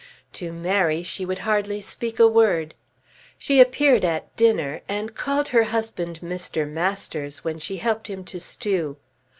[0.33, 2.73] To Mary she would hardly speak a word.
[3.37, 6.67] She appeared at dinner and called her husband Mr.
[6.67, 8.97] Masters when she helped him to stew.